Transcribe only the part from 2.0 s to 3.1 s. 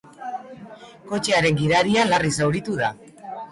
larri zauritu da.